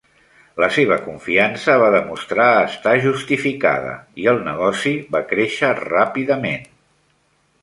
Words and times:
La 0.61 0.69
seva 0.77 0.95
confiança 1.07 1.75
va 1.83 1.89
demostrar 1.95 2.47
estar 2.71 2.93
justificada 3.05 3.93
i 4.23 4.27
el 4.35 4.41
negoci 4.49 4.95
va 5.17 5.23
créixer 5.35 5.73
ràpidament. 5.85 6.69